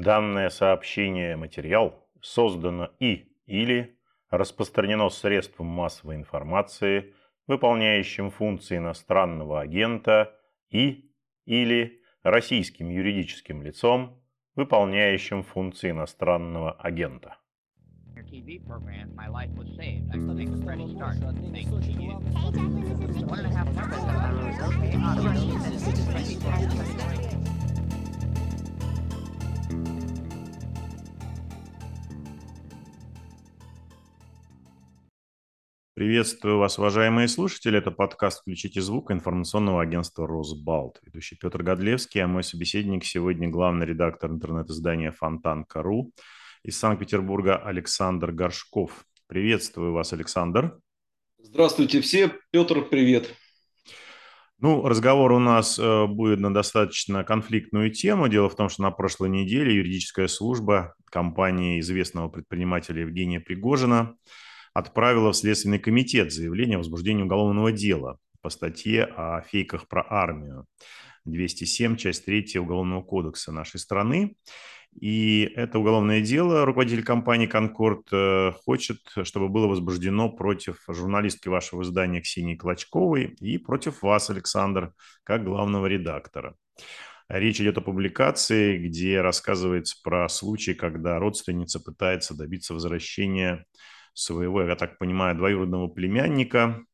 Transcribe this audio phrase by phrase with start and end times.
[0.00, 3.98] Данное сообщение материал создано и или
[4.30, 7.12] распространено средством массовой информации,
[7.46, 10.34] выполняющим функции иностранного агента
[10.70, 11.12] и
[11.44, 14.18] или российским юридическим лицом,
[14.54, 17.36] выполняющим функции иностранного агента.
[18.30, 20.10] TV program, my life was saved.
[20.14, 21.16] I still think it's to start.
[21.52, 21.72] Thank you.
[23.26, 23.66] One and a half
[36.00, 37.76] Приветствую вас, уважаемые слушатели.
[37.76, 40.98] Это подкаст «Включите звук» информационного агентства «Росбалт».
[41.04, 46.10] Ведущий Петр Годлевский, а мой собеседник сегодня главный редактор интернет-издания «Фонтанка.ру»
[46.64, 49.04] из Санкт-Петербурга Александр Горшков.
[49.26, 50.78] Приветствую вас, Александр.
[51.36, 52.32] Здравствуйте все.
[52.50, 53.34] Петр, привет.
[54.58, 58.28] Ну, разговор у нас э, будет на достаточно конфликтную тему.
[58.28, 64.16] Дело в том, что на прошлой неделе юридическая служба компании известного предпринимателя Евгения Пригожина
[64.74, 70.66] отправила в Следственный комитет заявление о возбуждении уголовного дела по статье о фейках про армию.
[71.26, 74.36] 207, часть 3 Уголовного кодекса нашей страны.
[74.98, 81.82] И это уголовное дело руководитель компании «Конкорд» э, хочет, чтобы было возбуждено против журналистки вашего
[81.82, 86.56] издания Ксении Клочковой и против вас, Александр, как главного редактора.
[87.28, 93.64] Речь идет о публикации, где рассказывается про случай, когда родственница пытается добиться возвращения
[94.12, 96.84] своего, я так понимаю, двоюродного племянника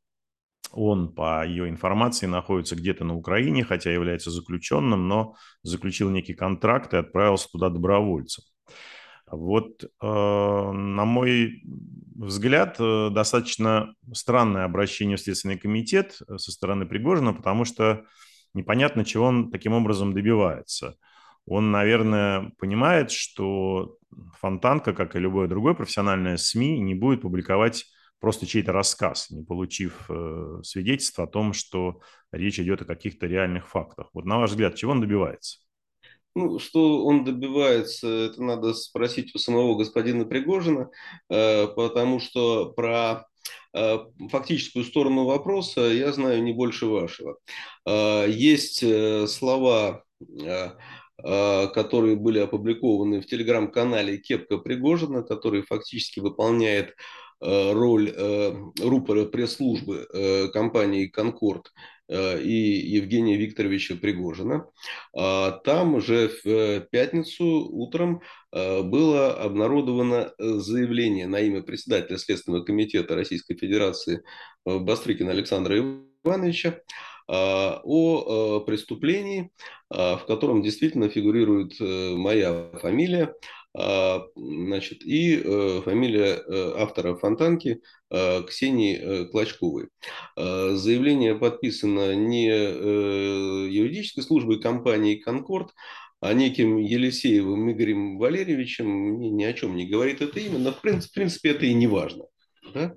[0.72, 6.92] он, по ее информации, находится где-то на Украине, хотя является заключенным, но заключил некий контракт
[6.94, 8.44] и отправился туда добровольцем.
[9.28, 11.62] Вот, э, на мой
[12.14, 18.05] взгляд, э, достаточно странное обращение в Следственный комитет э, со стороны Пригожина, потому что
[18.55, 20.97] непонятно, чего он таким образом добивается.
[21.44, 23.97] Он, наверное, понимает, что
[24.41, 27.84] Фонтанка, как и любое другое профессиональное СМИ, не будет публиковать
[28.20, 32.00] просто чей-то рассказ, не получив э, свидетельства о том, что
[32.32, 34.09] речь идет о каких-то реальных фактах.
[34.12, 35.59] Вот на ваш взгляд, чего он добивается?
[36.34, 40.91] Ну, что он добивается, это надо спросить у самого господина Пригожина,
[41.31, 43.27] э, потому что про
[43.75, 43.98] э,
[44.31, 47.38] фактическую сторону вопроса я знаю не больше вашего.
[47.87, 50.04] Э, есть э, слова
[51.26, 56.94] которые были опубликованы в телеграм-канале Кепка Пригожина, который фактически выполняет
[57.41, 61.72] Э, роль э, рупора пресс-службы э, компании «Конкорд»
[62.09, 64.70] и Евгения Викторовича Пригожина.
[65.12, 68.22] А там уже в пятницу утром
[68.53, 74.22] было обнародовано заявление на имя председателя Следственного комитета Российской Федерации
[74.65, 75.81] Бастрыкина Александра
[76.25, 76.78] Ивановича
[77.28, 79.50] о преступлении,
[79.91, 83.34] в котором действительно фигурирует моя фамилия,
[83.78, 89.88] а, значит, и э, фамилия э, автора Фонтанки э, Ксении Клочковой.
[90.36, 95.75] Заявление подписано не юридической службой компании «Конкорд»,
[96.20, 100.81] а неким Елисеевым Игорем Валерьевичем ни, ни о чем не говорит это имя, но в
[100.81, 102.25] принципе, в принципе это и не важно.
[102.75, 102.94] Да?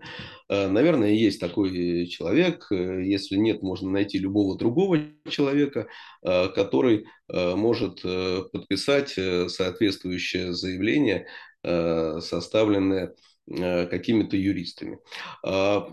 [0.49, 4.99] Э, наверное, есть такой человек, э, если нет, можно найти любого другого
[5.29, 5.87] человека,
[6.23, 11.27] э, который может подписать соответствующее заявление,
[11.61, 13.13] составленное
[13.45, 14.97] какими-то юристами.
[15.45, 15.87] А,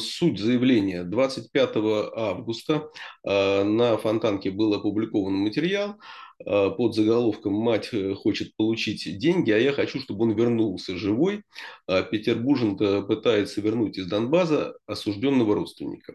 [0.00, 1.04] суть заявления.
[1.04, 1.76] 25
[2.16, 2.90] августа
[3.22, 9.72] на Фонтанке был опубликован материал, Э, под заголовком «Мать э, хочет получить деньги, а я
[9.72, 11.42] хочу, чтобы он вернулся живой».
[11.86, 16.14] А Петербурженко пытается вернуть из Донбасса осужденного родственника.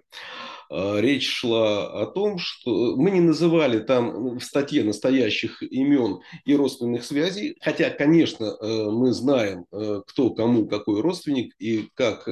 [0.75, 6.55] А, речь шла о том, что мы не называли там в статье настоящих имен и
[6.55, 9.65] родственных связей, хотя, конечно, э, мы знаем,
[10.07, 12.27] кто кому какой родственник и как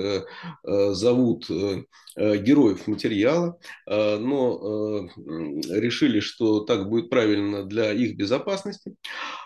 [0.65, 8.95] зовут героев материала, но решили, что так будет правильно для их безопасности.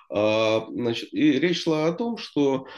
[0.10, 2.70] А, значит, и речь шла о том, что э,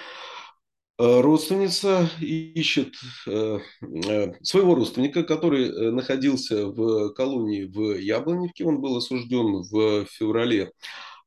[0.98, 2.96] родственница ищет
[3.28, 8.66] э, э, своего родственника, который находился в колонии в Яблоневке.
[8.66, 10.72] Он был осужден в феврале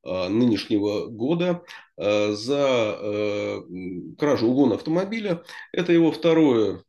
[0.02, 1.62] нынешнего года
[1.98, 3.62] за
[4.16, 5.42] кражу угон автомобиля.
[5.74, 6.82] Это его второе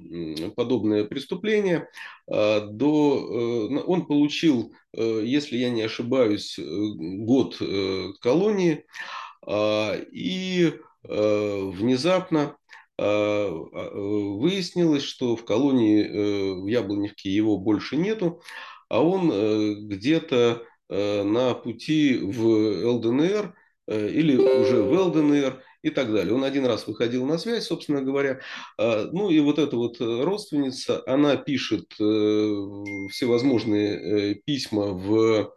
[0.56, 1.90] подобное преступление.
[2.26, 8.86] До, он получил Э, если я не ошибаюсь, э, год э, колонии,
[10.12, 10.72] и
[11.04, 12.56] внезапно
[12.98, 18.42] выяснилось, что в колонии в Яблоневке его больше нету,
[18.90, 23.54] а он где-то на пути в ЛДНР
[23.88, 26.36] или уже в ЛДНР и так далее.
[26.36, 28.40] Он один раз выходил на связь, собственно говоря.
[28.78, 35.52] Ну и вот эта вот родственница, она пишет всевозможные письма в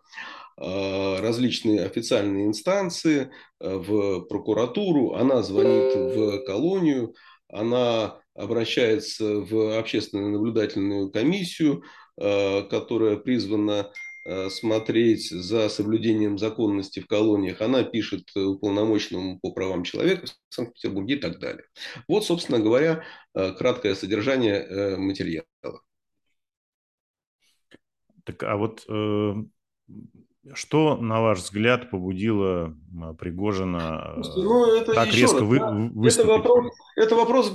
[0.56, 3.30] различные официальные инстанции,
[3.60, 7.14] в прокуратуру, она звонит в колонию,
[7.48, 11.82] она обращается в общественную наблюдательную комиссию,
[12.16, 13.90] которая призвана
[14.26, 21.16] Э, смотреть за соблюдением законности в колониях, она пишет уполномоченному по правам человека в Санкт-Петербурге
[21.16, 21.64] и так далее.
[22.08, 23.04] Вот, собственно говоря,
[23.34, 25.44] э, краткое содержание э, материала.
[28.24, 28.86] Так, а вот
[30.52, 32.76] что, на ваш взгляд, побудило
[33.18, 36.28] Пригожина ну, это так резко раз, вы, выступить?
[36.28, 37.50] Это вопрос, это вопрос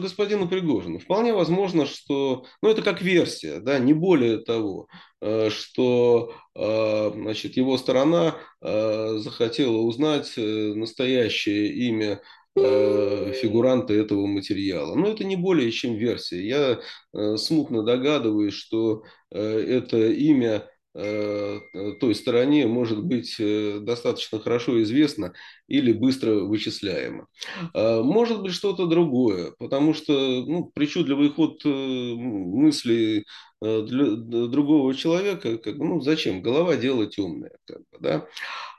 [0.00, 0.98] господину Пригожину.
[0.98, 2.44] Вполне возможно, что...
[2.62, 4.88] Ну, это как версия, да, не более того,
[5.20, 12.20] э, что э, значит, его сторона э, захотела узнать настоящее имя
[12.54, 14.94] фигуранта этого материала.
[14.94, 16.46] Но это не более чем версия.
[16.46, 25.32] Я смутно догадываюсь, что это имя Э, той стороне может быть э, достаточно хорошо известно
[25.66, 27.28] или быстро вычисляемо.
[27.72, 33.24] А, может быть что-то другое, потому что ну, причудливый ход э, мысли
[33.60, 34.16] для
[34.48, 37.52] другого человека, как, ну зачем, голова дело темное.
[37.64, 38.26] Как бы, да?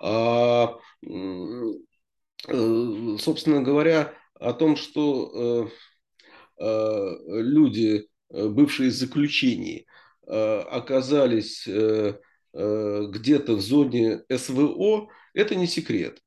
[0.02, 0.78] а,
[3.18, 5.70] собственно говоря, о том, что
[6.60, 12.16] люди, бывшие в заключении, Э, оказались э,
[12.54, 16.20] э, где-то в зоне СВО, это не секрет.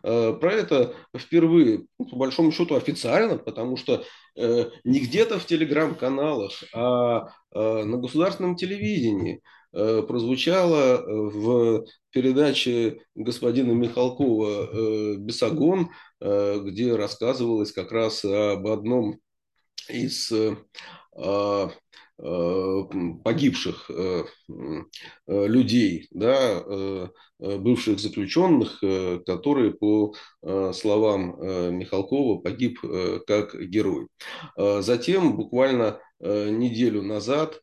[0.00, 4.02] Про это впервые, ну, по большому счету, официально, потому что
[4.34, 16.96] не где-то в телеграм-каналах, а на государственном телевидении прозвучало в передаче господина Михалкова «Бесогон», где
[16.96, 19.20] рассказывалось как раз об одном
[19.88, 20.32] из
[22.16, 22.84] Э,
[23.24, 28.80] погибших э, э, людей, да, бывших заключенных,
[29.26, 30.14] которые, по
[30.72, 31.36] словам
[31.76, 32.78] Михалкова, погиб
[33.26, 34.06] как герой.
[34.56, 37.60] Затем, буквально неделю назад,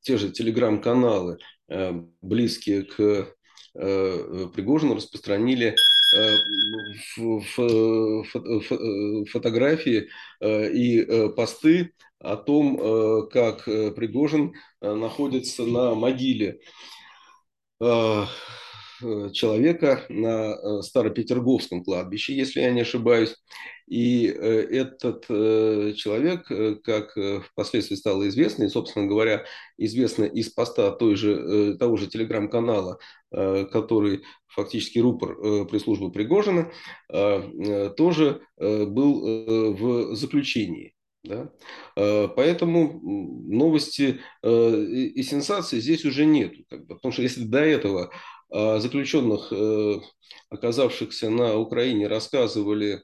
[0.00, 1.38] те же телеграм-каналы,
[2.22, 3.28] близкие к
[3.74, 5.74] Пригожину, распространили
[9.30, 10.08] фотографии
[10.40, 16.60] э, и э, посты о том, э, как Пригожин находится на могиле
[19.32, 23.36] человека на Старопетерговском кладбище, если я не ошибаюсь.
[23.88, 25.26] И этот
[25.96, 26.48] человек,
[26.82, 27.16] как
[27.52, 29.44] впоследствии стало известно, и, собственно говоря,
[29.78, 32.98] известно из поста той же, того же телеграм-канала,
[33.30, 34.22] который
[34.56, 36.72] фактически рупор э, пресс-службы Пригожина,
[37.12, 40.94] э, э, тоже был в заключении.
[41.24, 41.50] Да?
[41.94, 46.54] Поэтому новости и сенсации здесь уже нет.
[46.68, 48.12] Потому что если до этого
[48.50, 49.52] заключенных,
[50.50, 53.02] оказавшихся на Украине, рассказывали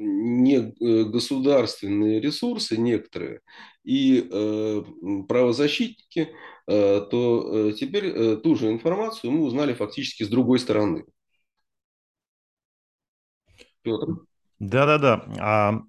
[0.00, 3.40] не э, государственные ресурсы некоторые
[3.84, 4.82] и э,
[5.28, 6.30] правозащитники,
[6.66, 11.04] э, то э, теперь э, ту же информацию мы узнали фактически с другой стороны.
[13.82, 14.06] Петр?
[14.58, 15.24] Да-да-да.
[15.38, 15.82] А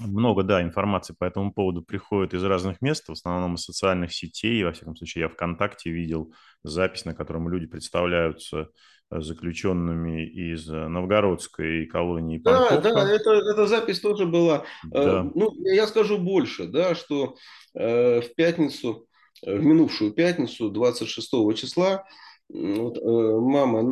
[0.00, 4.62] много, да, информации по этому поводу приходит из разных мест, в основном из социальных сетей.
[4.64, 8.68] Во всяком случае, я ВКонтакте видел запись, на котором люди представляются
[9.08, 12.80] Э, заключенными из э, новгородской колонии Панковка.
[12.80, 14.64] Да, да, это, эта запись тоже была.
[14.92, 15.30] Э, да.
[15.32, 17.36] Ну, я скажу больше, да, что
[17.72, 19.06] в пятницу,
[19.42, 22.06] в минувшую пятницу, 26 числа,
[22.48, 23.82] вот, мама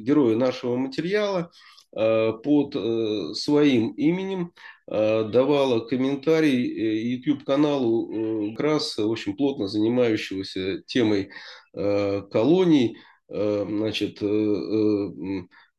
[0.00, 1.50] героя нашего материала
[1.92, 4.52] под своим именем
[4.86, 11.30] давала комментарий YouTube-каналу раз, в общем, плотно занимающегося темой
[11.72, 14.26] колоний, Э, значит, э,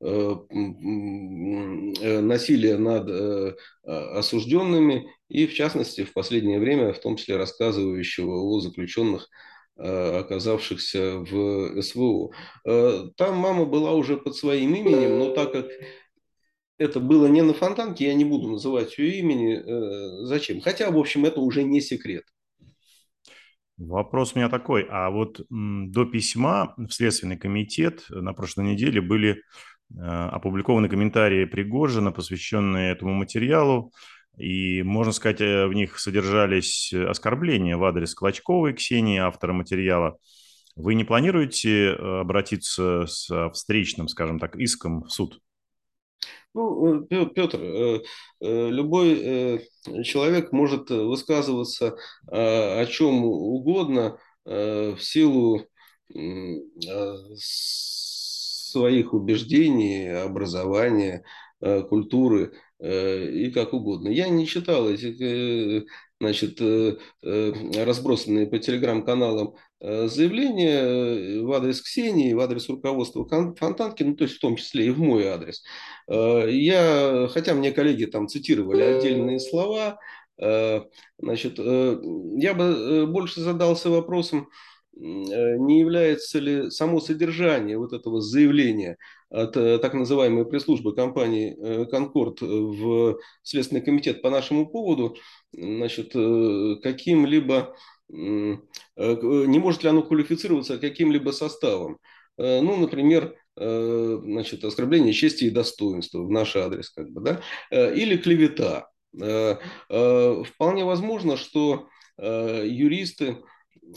[0.01, 0.35] э,
[2.21, 3.09] насилие над
[3.83, 9.27] осужденными и, в частности, в последнее время, в том числе рассказывающего о заключенных,
[9.77, 12.31] оказавшихся в СВО.
[12.63, 15.67] Там мама была уже под своим именем, но так как
[16.77, 20.25] это было не на фонтанке, я не буду называть ее имени.
[20.25, 20.61] Зачем?
[20.61, 22.23] Хотя, в общем, это уже не секрет.
[23.77, 24.87] Вопрос у меня такой.
[24.89, 29.43] А вот до письма в Следственный комитет на прошлой неделе были
[29.95, 33.91] э, опубликованы комментарии Пригожина, посвященные этому материалу.
[34.37, 40.17] И, можно сказать, в них содержались оскорбления в адрес Клочковой Ксении, автора материала.
[40.75, 45.41] Вы не планируете обратиться с встречным, скажем так, иском в суд?
[46.53, 47.59] Ну, Петр,
[48.39, 49.65] любой
[50.03, 55.67] человек может высказываться о чем угодно в силу
[58.77, 61.23] своих убеждений, образования,
[61.61, 64.09] э, культуры э, и как угодно.
[64.09, 65.85] Я не читал этих э,
[66.19, 66.59] значит,
[67.21, 74.39] разбросанные по телеграм-каналам заявления в адрес Ксении, в адрес руководства Фонтанки, ну, то есть в
[74.39, 75.63] том числе и в мой адрес.
[76.07, 79.99] Я, хотя мне коллеги там цитировали отдельные слова,
[81.19, 88.97] значит, я бы больше задался вопросом, Э, не является ли само содержание вот этого заявления
[89.29, 95.15] от э, так называемой пресс-службы компании э, «Конкорд» в Следственный комитет по нашему поводу
[95.51, 96.13] значит,
[96.81, 97.75] каким-либо,
[98.09, 101.97] не может ли оно квалифицироваться каким-либо составом?
[102.37, 107.41] Ну, например, значит, оскорбление чести и достоинства в наш адрес, как бы, да?
[107.71, 108.89] или клевета.
[109.13, 111.87] Вполне возможно, что
[112.17, 113.41] юристы Э,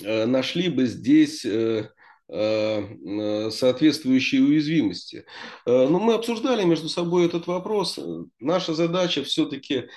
[0.03, 1.89] нашли бы здесь э,
[2.29, 5.25] э, соответствующие уязвимости.
[5.67, 7.99] Но мы обсуждали между собой этот вопрос.
[8.39, 9.89] Наша задача все-таки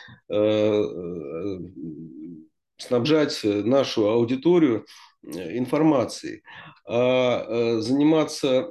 [2.77, 4.85] снабжать нашу аудиторию
[5.23, 6.43] информацией,
[6.87, 8.67] а заниматься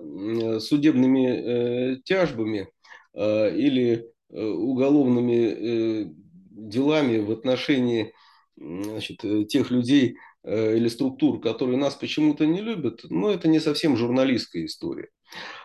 [0.60, 2.68] судебными тяжбами
[3.14, 6.12] или уголовными
[6.50, 8.12] делами в отношении
[8.56, 13.96] значит, тех людей, Э, или структур, которые нас почему-то не любят, но это не совсем
[13.96, 15.08] журналистская история.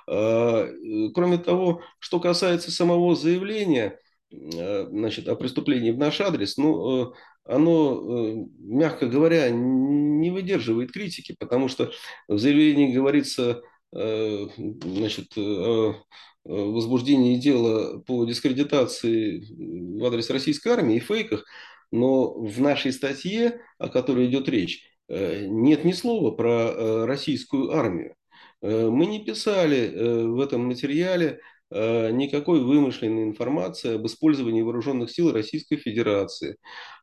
[0.08, 4.00] А, э, кроме того, что касается самого заявления
[4.32, 11.70] э, значит, о преступлении в наш адрес, ну, оно, мягко говоря, не выдерживает критики, потому
[11.70, 11.92] что
[12.28, 13.62] в заявлении говорится
[13.94, 15.32] значит,
[16.44, 19.46] возбуждении дела по дискредитации
[19.98, 21.46] в адрес российской армии и фейках,
[21.92, 27.72] но в нашей статье, о которой идет речь, э, нет ни слова про э, российскую
[27.72, 28.16] армию.
[28.62, 29.92] Э, мы не писали
[30.28, 31.40] в этом материале
[31.70, 36.56] никакой вымышленной информации об использовании вооруженных сил Российской Федерации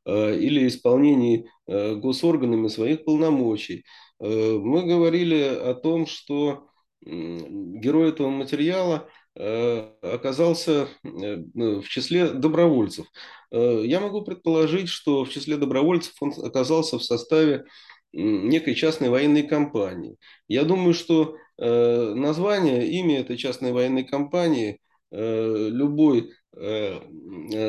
[0.06, 3.84] или исполнении госорганами своих полномочий.
[4.18, 6.68] Мы говорили о том, что
[7.02, 13.06] герой этого материала оказался в числе добровольцев.
[13.54, 17.64] Э, я могу предположить, что в числе добровольцев он оказался в составе
[18.12, 20.16] некой частной военной компании.
[20.48, 26.32] Я думаю, что э, название, имя этой частной военной компании э, любой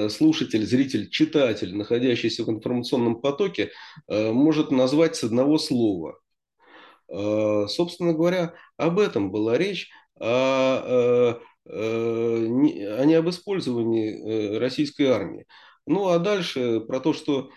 [0.10, 3.72] слушатель, зритель, читатель, находящийся в информационном потоке,
[4.08, 6.20] может назвать с одного слова.
[7.08, 15.46] Собственно говоря, об этом была речь, о, о не об использовании российской армии.
[15.88, 17.50] Ну а дальше про то, что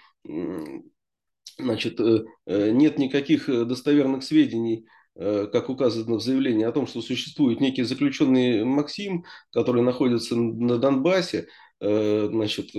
[1.59, 4.87] значит, э, э, нет никаких э, достоверных сведений,
[5.17, 11.49] как указано в заявлении, о том, что существует некий заключенный Максим, который находится на Донбассе,
[11.81, 12.71] значит,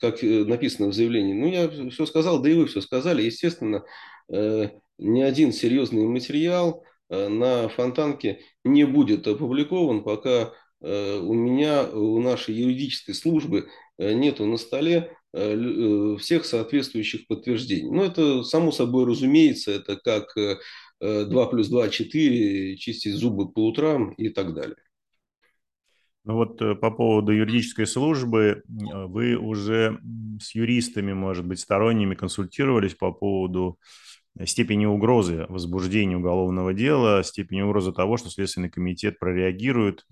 [0.00, 1.34] как написано в заявлении.
[1.34, 3.20] Ну, я все сказал, да и вы все сказали.
[3.20, 3.84] Естественно,
[4.30, 10.54] ни один серьезный материал на Фонтанке не будет опубликован, пока
[10.86, 17.90] у меня, у нашей юридической службы Э, нету на столе э, э, всех соответствующих подтверждений.
[17.90, 20.34] Но это само собой разумеется, это как
[21.00, 24.76] 2 плюс 2– 4, чистить зубы по утрам и так далее.
[26.24, 30.00] Ну вот по поводу юридической службы, вы уже
[30.40, 33.78] с юристами, может быть, сторонними консультировались по поводу
[34.46, 40.06] степени угрозы возбуждения уголовного дела, степени угрозы того, что Следственный комитет прореагирует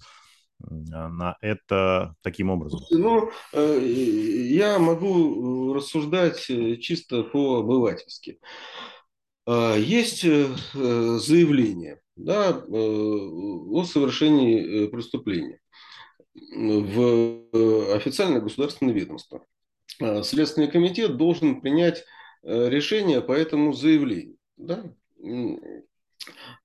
[0.71, 2.81] на это таким образом?
[2.91, 3.79] Ну, э,
[4.51, 8.39] я могу рассуждать э, чисто по-обывательски.
[9.47, 15.61] А, есть э, заявление да, о совершении преступления
[16.35, 19.45] в официальное государственное ведомство.
[20.01, 22.05] А, Следственный комитет должен принять
[22.43, 24.37] решение по этому заявлению.
[24.57, 24.85] Да?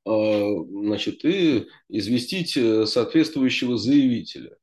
[0.06, 4.58] А, значит, и известить э, соответствующего заявителя.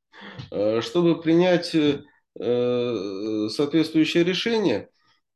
[0.51, 2.03] А, чтобы принять э,
[2.41, 4.89] э, соответствующее решение,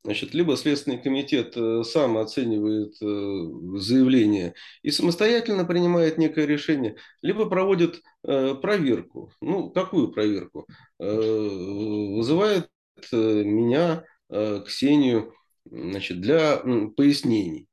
[0.04, 1.54] значит, либо Следственный комитет
[1.86, 9.32] сам оценивает заявление и самостоятельно принимает некое решение, либо проводит проверку.
[9.40, 10.66] Ну, какую проверку?
[10.98, 12.70] Вызывает
[13.12, 14.04] меня,
[14.64, 15.34] Ксению,
[15.66, 16.56] значит, для
[16.96, 17.67] пояснений.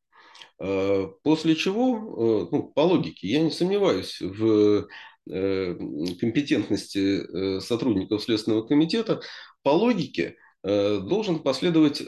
[0.57, 4.87] После чего, ну, по логике, я не сомневаюсь в
[5.25, 9.21] компетентности сотрудников Следственного комитета,
[9.63, 12.03] по логике должен последовать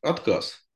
[0.00, 0.66] отказ.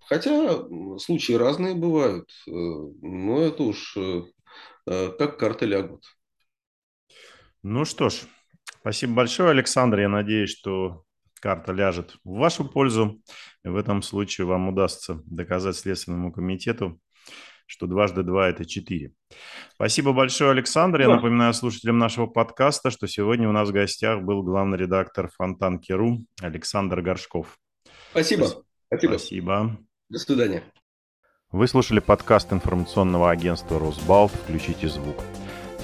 [0.00, 0.64] Хотя
[0.98, 3.96] случаи разные бывают, но это уж
[4.84, 6.04] как карты лягут.
[7.62, 8.26] Ну что ж,
[8.80, 10.00] спасибо большое, Александр.
[10.00, 11.04] Я надеюсь, что
[11.38, 13.20] карта ляжет в вашу пользу.
[13.64, 17.00] В этом случае вам удастся доказать Следственному комитету,
[17.66, 19.12] что дважды два– это четыре.
[19.74, 21.02] Спасибо большое, Александр.
[21.02, 26.18] Я напоминаю слушателям нашего подкаста, что сегодня у нас в гостях был главный редактор Фонтанки.ру
[26.40, 27.58] Александр Горшков.
[28.10, 28.46] Спасибо.
[28.86, 29.12] Спасибо.
[29.12, 29.78] Спасибо.
[30.08, 30.62] До свидания.
[31.50, 34.32] Вы слушали подкаст информационного агентства «Росбалт.
[34.32, 35.16] Включите звук».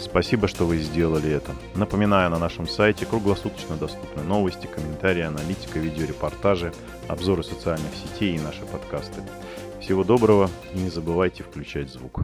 [0.01, 1.53] Спасибо, что вы сделали это.
[1.75, 6.73] Напоминаю, на нашем сайте круглосуточно доступны новости, комментарии, аналитика, видеорепортажи,
[7.09, 9.23] обзоры социальных сетей и наши подкасты.
[9.81, 12.21] Всего доброго и не забывайте включать звук.